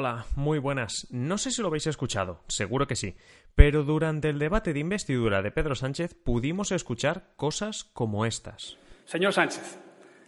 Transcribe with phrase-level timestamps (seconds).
[0.00, 1.08] Hola, muy buenas.
[1.10, 3.16] No sé si lo habéis escuchado, seguro que sí,
[3.56, 8.76] pero durante el debate de investidura de Pedro Sánchez pudimos escuchar cosas como estas.
[9.06, 9.76] Señor Sánchez,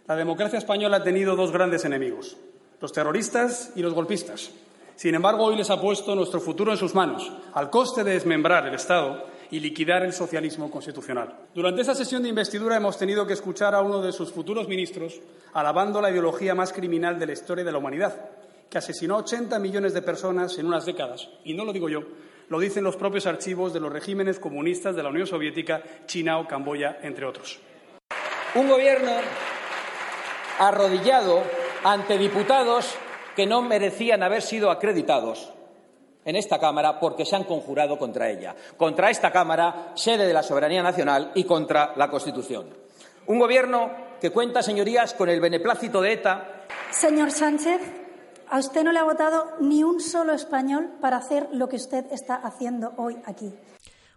[0.09, 2.35] la democracia española ha tenido dos grandes enemigos,
[2.81, 4.51] los terroristas y los golpistas.
[4.97, 8.67] Sin embargo, hoy les ha puesto nuestro futuro en sus manos, al coste de desmembrar
[8.67, 11.33] el Estado y liquidar el socialismo constitucional.
[11.55, 15.21] Durante esta sesión de investidura hemos tenido que escuchar a uno de sus futuros ministros
[15.53, 18.40] alabando la ideología más criminal de la historia de la humanidad,
[18.71, 21.27] que asesinó a 80 millones de personas en unas décadas.
[21.43, 22.03] Y no lo digo yo,
[22.47, 26.47] lo dicen los propios archivos de los regímenes comunistas de la Unión Soviética, China o
[26.47, 27.59] Camboya, entre otros.
[28.55, 29.11] Un gobierno
[30.57, 31.43] arrodillado
[31.83, 32.95] ante diputados
[33.35, 35.51] que no merecían haber sido acreditados
[36.23, 40.43] en esta Cámara porque se han conjurado contra ella, contra esta Cámara, sede de la
[40.43, 42.67] soberanía nacional, y contra la Constitución.
[43.27, 43.91] Un Gobierno
[44.21, 46.65] que cuenta, señorías, con el beneplácito de ETA.
[46.91, 48.00] Señor Sánchez,
[48.51, 52.05] a usted no le ha votado ni un solo español para hacer lo que usted
[52.11, 53.53] está haciendo hoy aquí.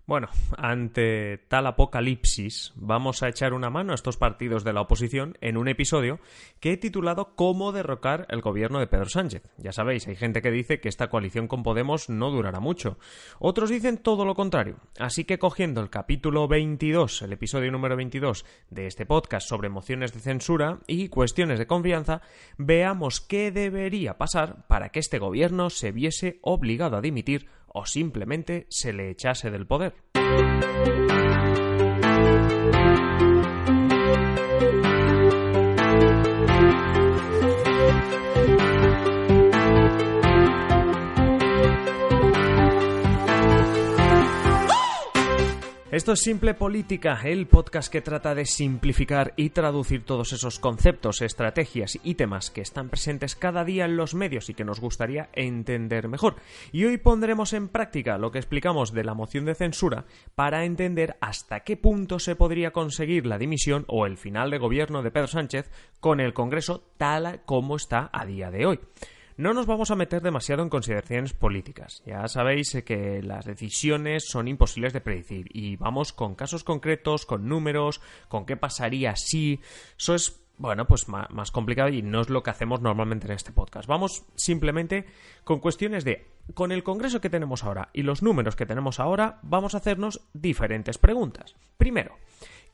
[0.07, 5.39] Bueno, ante tal apocalipsis, vamos a echar una mano a estos partidos de la oposición
[5.41, 6.21] en un episodio
[6.61, 9.51] que he titulado Cómo derrocar el gobierno de Pedro Sánchez.
[9.57, 12.99] Ya sabéis, hay gente que dice que esta coalición con Podemos no durará mucho.
[13.39, 14.77] Otros dicen todo lo contrario.
[14.99, 20.13] Así que cogiendo el capítulo 22, el episodio número 22 de este podcast sobre mociones
[20.13, 22.21] de censura y cuestiones de confianza,
[22.59, 28.67] veamos qué debería pasar para que este gobierno se viese obligado a dimitir o simplemente
[28.71, 29.95] se le echase del poder.
[46.05, 51.23] Esto es Simple Política, el podcast que trata de simplificar y traducir todos esos conceptos,
[51.23, 55.31] estrategias y temas que están presentes cada día en los medios y que nos gustaría
[55.33, 56.37] entender mejor.
[56.73, 60.05] Y hoy pondremos en práctica lo que explicamos de la moción de censura
[60.35, 65.03] para entender hasta qué punto se podría conseguir la dimisión o el final de gobierno
[65.03, 68.81] de Pedro Sánchez con el Congreso tal como está a día de hoy.
[69.37, 72.03] No nos vamos a meter demasiado en consideraciones políticas.
[72.07, 77.49] Ya sabéis que las decisiones son imposibles de predecir y vamos con casos concretos, con
[77.49, 79.61] números, con qué pasaría si.
[79.99, 83.53] Eso es bueno, pues más, complicado y no es lo que hacemos normalmente en este
[83.53, 83.89] podcast.
[83.89, 85.05] Vamos simplemente
[85.43, 89.41] con cuestiones de, con el Congreso que tenemos ahora y los números que tenemos ahora,
[89.43, 91.57] vamos a hacernos diferentes preguntas.
[91.77, 92.17] Primero,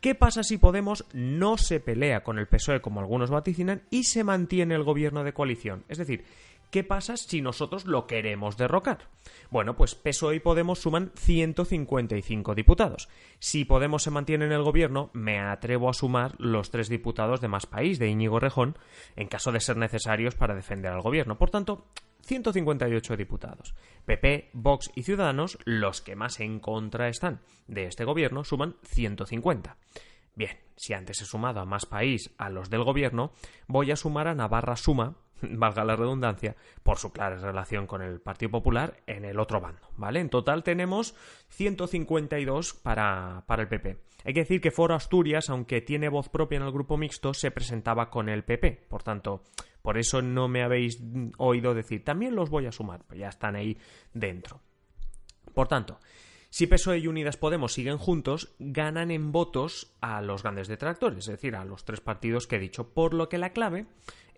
[0.00, 4.25] ¿qué pasa si Podemos no se pelea con el PSOE como algunos vaticinan y se
[4.25, 5.84] mantiene el gobierno de coalición?
[5.88, 6.25] Es decir,
[6.70, 9.08] ¿Qué pasa si nosotros lo queremos derrocar?
[9.50, 13.08] Bueno, pues PSOE y Podemos suman 155 diputados.
[13.41, 17.48] Si Podemos se mantiene en el gobierno, me atrevo a sumar los tres diputados de
[17.48, 18.78] Más País, de Íñigo Rejón,
[19.16, 21.38] en caso de ser necesarios para defender al gobierno.
[21.38, 21.86] Por tanto,
[22.22, 23.75] 158 diputados.
[24.04, 29.76] PP, Vox y Ciudadanos, los que más en contra están de este gobierno, suman 150.
[30.37, 33.32] Bien, si antes he sumado a Más País a los del gobierno,
[33.66, 35.16] voy a sumar a Navarra Suma,
[35.51, 39.89] valga la redundancia, por su clara relación con el Partido Popular en el otro bando,
[39.97, 40.21] ¿vale?
[40.21, 41.15] En total tenemos
[41.49, 44.00] 152 para, para el PP.
[44.25, 47.50] Hay que decir que Foro Asturias, aunque tiene voz propia en el grupo mixto, se
[47.50, 48.87] presentaba con el PP.
[48.89, 49.45] Por tanto,
[49.83, 51.00] por eso no me habéis
[51.39, 53.79] oído decir, también los voy a sumar, pues ya están ahí
[54.12, 54.61] dentro.
[55.55, 55.99] Por tanto,
[56.50, 61.27] si PSOE y Unidas Podemos siguen juntos, ganan en votos a los grandes detractores, es
[61.27, 63.87] decir, a los tres partidos que he dicho, por lo que la clave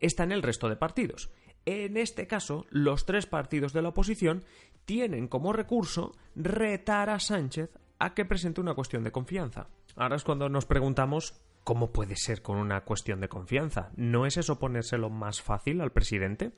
[0.03, 1.31] está en el resto de partidos.
[1.65, 4.45] En este caso, los tres partidos de la oposición
[4.85, 9.69] tienen como recurso retar a Sánchez a que presente una cuestión de confianza.
[9.97, 11.35] Ahora es cuando nos preguntamos
[11.65, 13.93] ¿Cómo puede ser con una cuestión de confianza?
[13.95, 16.53] ¿No es eso ponérselo más fácil al presidente?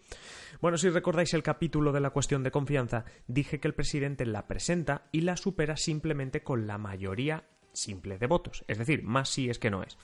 [0.63, 4.47] Bueno, si recordáis el capítulo de la cuestión de confianza, dije que el presidente la
[4.47, 9.51] presenta y la supera simplemente con la mayoría simple de votos, es decir, más sí
[9.51, 9.99] es que no es.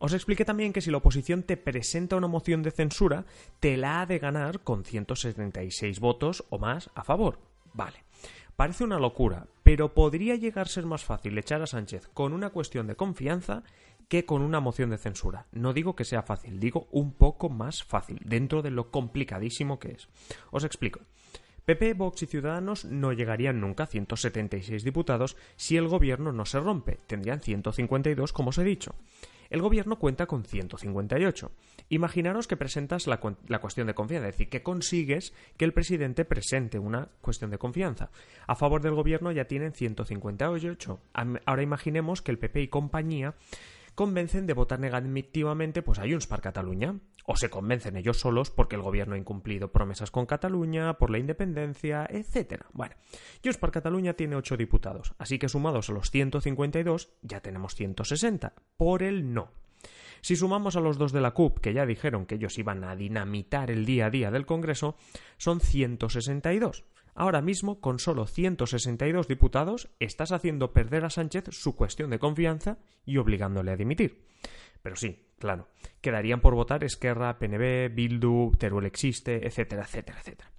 [0.00, 3.26] Os expliqué también que si la oposición te presenta una moción de censura,
[3.60, 7.38] te la ha de ganar con 176 votos o más a favor.
[7.74, 8.02] Vale.
[8.56, 12.48] Parece una locura, pero podría llegar a ser más fácil echar a Sánchez con una
[12.48, 13.62] cuestión de confianza
[14.08, 15.46] que con una moción de censura.
[15.52, 19.92] No digo que sea fácil, digo un poco más fácil, dentro de lo complicadísimo que
[19.92, 20.08] es.
[20.50, 21.00] Os explico.
[21.66, 26.58] PP, Vox y Ciudadanos no llegarían nunca a 176 diputados si el gobierno no se
[26.58, 26.98] rompe.
[27.06, 28.94] Tendrían 152, como os he dicho.
[29.50, 31.50] El gobierno cuenta con 158.
[31.88, 36.78] Imaginaros que presentas la, cuestión de confianza, es decir, que consigues que el presidente presente
[36.78, 38.10] una cuestión de confianza.
[38.46, 41.00] A favor del gobierno ya tienen 158.
[41.44, 43.34] Ahora imaginemos que el PP y compañía
[43.94, 48.76] convencen de votar negativamente pues, a Junts per Cataluña, o se convencen ellos solos porque
[48.76, 52.64] el gobierno ha incumplido promesas con Cataluña, por la independencia, etc.
[52.72, 52.96] Bueno,
[53.44, 58.54] Junts per Cataluña tiene 8 diputados, así que sumados a los 152 ya tenemos 160,
[58.76, 59.50] por el no.
[60.22, 62.94] Si sumamos a los dos de la CUP, que ya dijeron que ellos iban a
[62.94, 64.96] dinamitar el día a día del Congreso,
[65.38, 66.84] son 162.
[67.14, 72.78] Ahora mismo, con solo 162 diputados, estás haciendo perder a Sánchez su cuestión de confianza
[73.04, 74.26] y obligándole a dimitir.
[74.82, 75.68] Pero sí, claro,
[76.00, 80.50] quedarían por votar Esquerra, PNB, Bildu, Teruel existe, etcétera, etcétera, etcétera.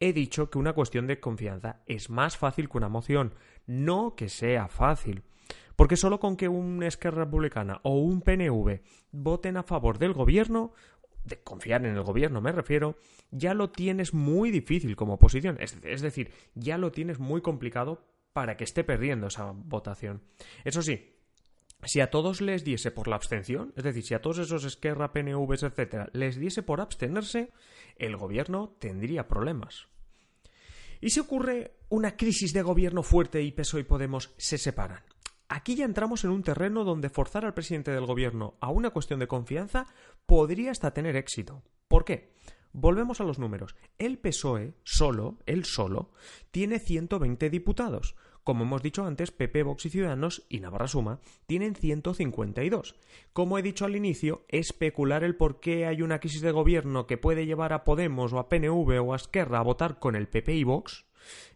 [0.00, 3.34] He dicho que una cuestión de confianza es más fácil que una moción,
[3.66, 5.22] no que sea fácil.
[5.76, 8.80] Porque solo con que un Esquerra Republicana o un PNV
[9.10, 10.72] voten a favor del gobierno,
[11.24, 12.96] de confiar en el gobierno me refiero,
[13.30, 15.56] ya lo tienes muy difícil como oposición.
[15.60, 20.22] Es, decir, ya lo tienes muy complicado para que esté perdiendo esa votación.
[20.64, 21.14] Eso sí,
[21.84, 25.12] si a todos les diese por la abstención, es decir, si a todos esos Esquerra,
[25.12, 27.52] PNVs, etcétera, les diese por abstenerse,
[27.96, 29.88] el gobierno tendría problemas.
[31.00, 35.02] ¿Y si ocurre una crisis de gobierno fuerte y PSOE y Podemos se separan?
[35.48, 39.20] Aquí ya entramos en un terreno donde forzar al presidente del gobierno a una cuestión
[39.20, 39.86] de confianza
[40.26, 41.62] podría hasta tener éxito.
[41.88, 42.32] ¿Por qué?
[42.72, 43.76] Volvemos a los números.
[43.98, 46.10] El PSOE, solo, él solo,
[46.50, 48.16] tiene 120 diputados.
[48.42, 52.96] Como hemos dicho antes, PP, Vox y Ciudadanos y Navarra Suma tienen 152.
[53.32, 57.16] Como he dicho al inicio, especular el por qué hay una crisis de gobierno que
[57.16, 60.54] puede llevar a Podemos o a PNV o a Esquerra a votar con el PP
[60.54, 61.06] y Vox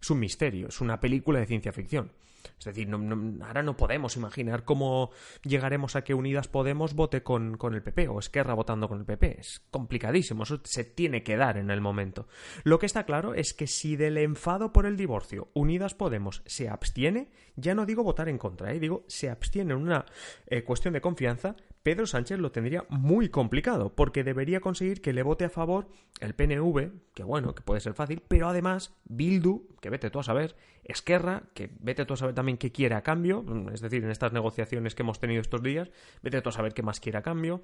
[0.00, 2.12] es un misterio, es una película de ciencia ficción.
[2.58, 5.10] Es decir, ahora no podemos imaginar cómo
[5.44, 9.05] llegaremos a que Unidas Podemos vote con, con, el PP o Esquerra votando con el
[9.05, 9.40] PP.
[9.40, 12.26] Es complicadísimo, eso se tiene que dar en el momento.
[12.64, 16.69] Lo que está claro es que si del enfado por el divorcio Unidas Podemos se
[16.69, 18.81] abstiene, ya no digo votar en contra, ¿eh?
[18.81, 20.06] digo se abstiene en una
[20.46, 25.23] eh, cuestión de confianza, Pedro Sánchez lo tendría muy complicado, porque debería conseguir que le
[25.23, 25.89] vote a favor
[26.21, 30.25] el PNV, que bueno, que puede ser fácil, pero además Bildu, que vete tú a
[30.25, 34.11] saber, Esquerra, que vete tú a saber también qué quiere a cambio, es decir, en
[34.11, 35.91] estas negociaciones que hemos tenido estos días,
[36.23, 37.63] vete tú a saber qué más quiere a cambio.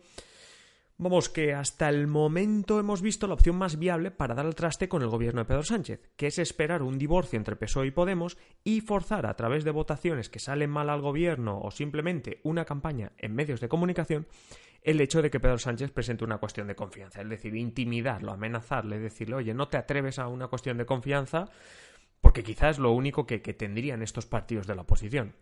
[0.97, 4.89] Vamos, que hasta el momento hemos visto la opción más viable para dar al traste
[4.89, 8.39] con el gobierno de Pedro Sánchez, que es esperar un divorcio entre PSOE y Podemos
[8.63, 13.11] y forzar a través de votaciones que salen mal al gobierno o simplemente una campaña
[13.19, 14.29] en medios de comunicación
[14.83, 19.01] el hecho de que Pedro Sánchez presente una cuestión de confianza, es decir, intimidarlo, amenazarle,
[19.01, 21.47] decirle, oye, no te atreves a una cuestión de confianza,
[22.21, 25.35] porque quizás es lo único que, que tendrían estos partidos de la oposición.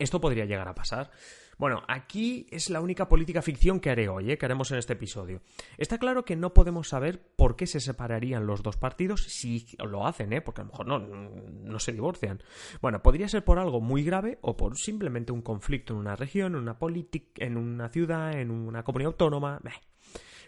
[0.00, 1.10] Esto podría llegar a pasar.
[1.58, 4.38] Bueno, aquí es la única política ficción que haré hoy, ¿eh?
[4.38, 5.42] que haremos en este episodio.
[5.76, 10.06] Está claro que no podemos saber por qué se separarían los dos partidos si lo
[10.06, 10.40] hacen, ¿eh?
[10.40, 12.42] porque a lo mejor no, no se divorcian.
[12.80, 16.54] Bueno, podría ser por algo muy grave o por simplemente un conflicto en una región,
[16.54, 19.60] en una política, en una ciudad, en una comunidad autónoma.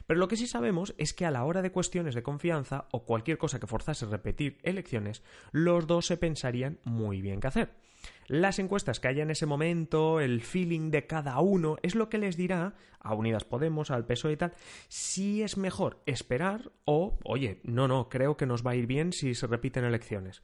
[0.06, 3.04] Pero lo que sí sabemos es que a la hora de cuestiones de confianza o
[3.04, 7.91] cualquier cosa que forzase repetir elecciones, los dos se pensarían muy bien qué hacer.
[8.28, 12.18] Las encuestas que haya en ese momento, el feeling de cada uno, es lo que
[12.18, 14.52] les dirá a Unidas Podemos, al PSOE y tal,
[14.88, 19.12] si es mejor esperar o, oye, no, no, creo que nos va a ir bien
[19.12, 20.42] si se repiten elecciones.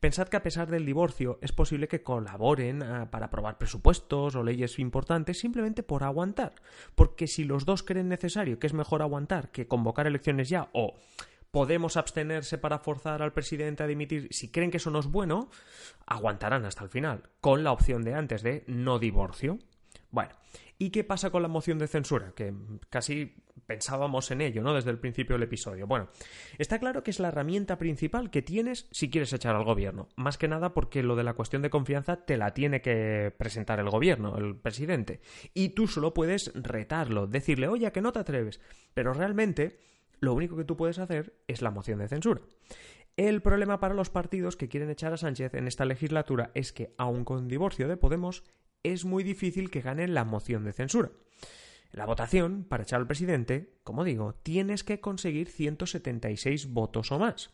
[0.00, 4.78] Pensad que a pesar del divorcio es posible que colaboren para aprobar presupuestos o leyes
[4.78, 6.54] importantes simplemente por aguantar,
[6.94, 10.96] porque si los dos creen necesario que es mejor aguantar que convocar elecciones ya o
[11.50, 14.28] podemos abstenerse para forzar al presidente a dimitir.
[14.30, 15.50] Si creen que eso no es bueno,
[16.06, 19.58] aguantarán hasta el final, con la opción de antes de no divorcio.
[20.10, 20.34] Bueno,
[20.78, 22.32] ¿y qué pasa con la moción de censura?
[22.34, 22.52] Que
[22.88, 24.74] casi pensábamos en ello, ¿no?
[24.74, 25.86] Desde el principio del episodio.
[25.86, 26.08] Bueno,
[26.58, 30.08] está claro que es la herramienta principal que tienes si quieres echar al gobierno.
[30.16, 33.78] Más que nada porque lo de la cuestión de confianza te la tiene que presentar
[33.78, 35.20] el gobierno, el presidente.
[35.54, 38.60] Y tú solo puedes retarlo, decirle, oye, que no te atreves.
[38.92, 39.78] Pero realmente
[40.20, 42.42] lo único que tú puedes hacer es la moción de censura.
[43.16, 46.94] El problema para los partidos que quieren echar a Sánchez en esta legislatura es que,
[46.96, 48.44] aun con divorcio de Podemos,
[48.82, 51.10] es muy difícil que ganen la moción de censura.
[51.92, 57.50] La votación para echar al presidente, como digo, tienes que conseguir 176 votos o más.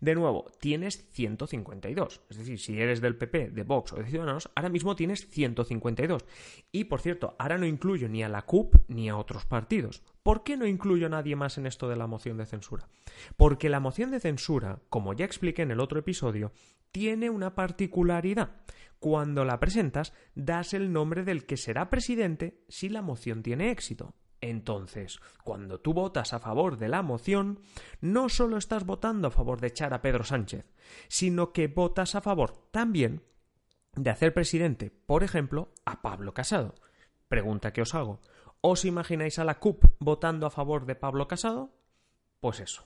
[0.00, 2.20] De nuevo, tienes 152.
[2.28, 6.24] Es decir, si eres del PP, de Vox o de Ciudadanos, ahora mismo tienes 152.
[6.72, 10.02] Y por cierto, ahora no incluyo ni a la CUP ni a otros partidos.
[10.22, 12.88] ¿Por qué no incluyo a nadie más en esto de la moción de censura?
[13.36, 16.52] Porque la moción de censura, como ya expliqué en el otro episodio,
[16.92, 18.52] tiene una particularidad.
[18.98, 24.14] Cuando la presentas, das el nombre del que será presidente si la moción tiene éxito.
[24.50, 27.62] Entonces, cuando tú votas a favor de la moción,
[28.02, 30.70] no solo estás votando a favor de echar a Pedro Sánchez,
[31.08, 33.22] sino que votas a favor también
[33.96, 36.74] de hacer presidente, por ejemplo, a Pablo Casado.
[37.26, 38.20] Pregunta que os hago.
[38.60, 41.70] ¿Os imagináis a la CUP votando a favor de Pablo Casado?
[42.40, 42.84] Pues eso.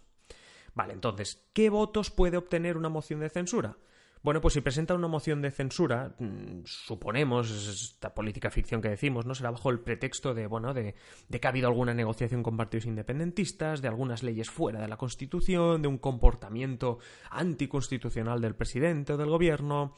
[0.75, 3.79] Vale, entonces, ¿qué votos puede obtener una moción de censura?
[4.23, 9.27] Bueno, pues si presenta una moción de censura, mm, suponemos, esta política ficción que decimos,
[9.27, 9.35] ¿no?
[9.35, 10.95] Será bajo el pretexto de, bueno, de,
[11.31, 15.83] que ha habido alguna negociación con partidos independentistas, de algunas leyes fuera de la Constitución,
[15.83, 16.99] de un comportamiento
[17.31, 19.95] anticonstitucional del presidente o del gobierno.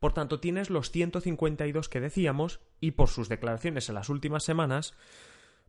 [0.00, 4.94] Por tanto, tienes los 152 que decíamos y por sus declaraciones en las últimas semanas,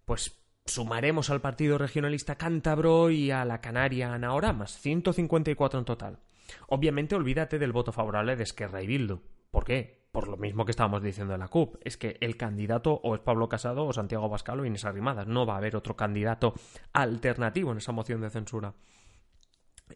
[0.05, 6.19] pues sumaremos al Partido Regionalista Cántabro y a la Canaria Anaoramas, 154 en total.
[6.67, 9.21] Obviamente olvídate del voto favorable de Esquerra y Bildu.
[9.51, 10.05] ¿Por qué?
[10.11, 11.75] Por lo mismo que estábamos diciendo en la CUP.
[11.81, 15.27] Es que el candidato o es Pablo Casado o Santiago Bascal o Inés Arrimadas.
[15.27, 16.53] No va a haber otro candidato
[16.93, 18.73] alternativo en esa moción de censura.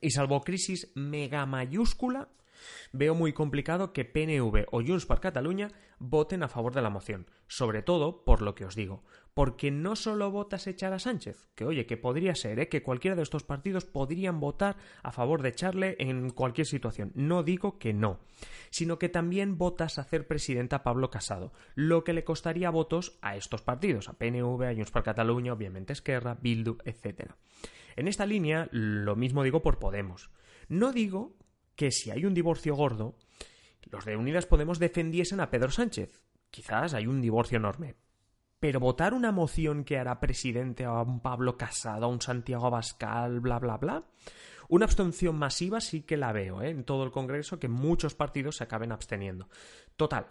[0.02, 2.30] Y salvo crisis mega mayúscula,
[2.92, 7.28] Veo muy complicado que PNV o Junts per Catalunya voten a favor de la moción,
[7.48, 11.66] sobre todo por lo que os digo, porque no solo votas echar a Sánchez, que
[11.66, 12.70] oye, que podría ser, ¿eh?
[12.70, 17.44] que cualquiera de estos partidos podrían votar a favor de echarle en cualquier situación, no
[17.44, 18.20] digo que no,
[18.70, 23.18] sino que también votas a hacer presidenta a Pablo Casado, lo que le costaría votos
[23.22, 27.32] a estos partidos, a PNV, a Junts per Catalunya, obviamente Esquerra, Bildu, etc.
[27.96, 30.30] En esta línea, lo mismo digo por Podemos.
[30.70, 31.36] No digo
[31.80, 33.16] que si hay un divorcio gordo,
[33.90, 36.26] los de Unidas Podemos defendiesen a Pedro Sánchez.
[36.52, 37.96] Quizás hay un divorcio enorme.
[38.60, 43.40] Pero votar una moción que hará presidente a un Pablo Casado, a un Santiago Abascal,
[43.40, 44.04] bla, bla, bla.
[44.68, 46.70] Una abstención masiva sí que la veo ¿eh?
[46.70, 49.48] en todo el Congreso, que muchos partidos se acaben absteniendo.
[49.96, 50.28] Total,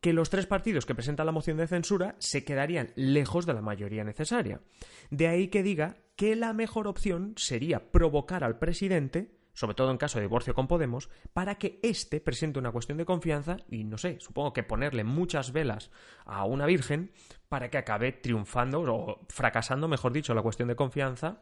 [0.00, 3.60] que los tres partidos que presentan la moción de censura se quedarían lejos de la
[3.60, 4.62] mayoría necesaria.
[5.10, 9.96] De ahí que diga que la mejor opción sería provocar al presidente sobre todo en
[9.96, 13.96] caso de divorcio con Podemos, para que éste presente una cuestión de confianza y, no
[13.96, 15.90] sé, supongo que ponerle muchas velas
[16.26, 17.10] a una virgen
[17.48, 21.40] para que acabe triunfando o fracasando, mejor dicho, la cuestión de confianza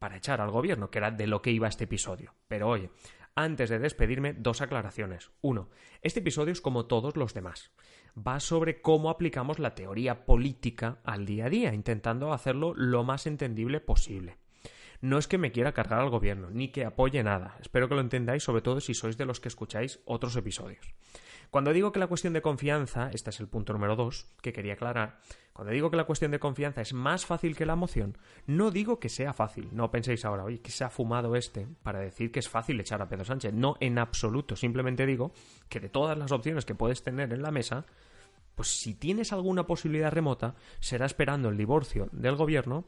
[0.00, 2.34] para echar al gobierno, que era de lo que iba este episodio.
[2.48, 2.90] Pero oye,
[3.36, 5.30] antes de despedirme, dos aclaraciones.
[5.40, 5.70] Uno,
[6.02, 7.70] este episodio es como todos los demás.
[8.18, 13.28] Va sobre cómo aplicamos la teoría política al día a día, intentando hacerlo lo más
[13.28, 14.41] entendible posible.
[15.02, 17.56] No es que me quiera cargar al gobierno, ni que apoye nada.
[17.60, 20.94] Espero que lo entendáis, sobre todo si sois de los que escucháis otros episodios.
[21.50, 24.74] Cuando digo que la cuestión de confianza, este es el punto número dos que quería
[24.74, 25.18] aclarar,
[25.52, 28.16] cuando digo que la cuestión de confianza es más fácil que la moción,
[28.46, 29.68] no digo que sea fácil.
[29.72, 33.02] No penséis ahora, oye, que se ha fumado este para decir que es fácil echar
[33.02, 33.52] a Pedro Sánchez.
[33.52, 34.54] No, en absoluto.
[34.54, 35.32] Simplemente digo
[35.68, 37.84] que de todas las opciones que puedes tener en la mesa,
[38.54, 42.86] pues si tienes alguna posibilidad remota, será esperando el divorcio del gobierno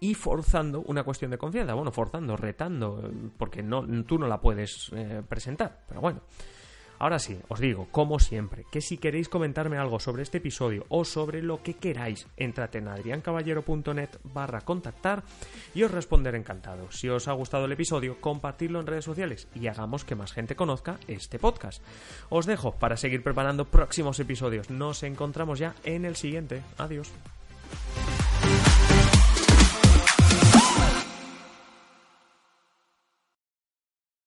[0.00, 1.74] y forzando una cuestión de confianza.
[1.74, 5.84] Bueno, forzando, retando, porque no, tú no la puedes eh, presentar.
[5.88, 6.20] Pero bueno.
[6.98, 11.04] Ahora sí, os digo, como siempre, que si queréis comentarme algo sobre este episodio o
[11.04, 15.22] sobre lo que queráis, entrad en adriancaballero.net barra contactar
[15.74, 16.90] y os responderé encantado.
[16.90, 20.56] Si os ha gustado el episodio, compartidlo en redes sociales y hagamos que más gente
[20.56, 21.82] conozca este podcast.
[22.30, 24.70] Os dejo para seguir preparando próximos episodios.
[24.70, 26.62] Nos encontramos ya en el siguiente.
[26.78, 27.12] Adiós.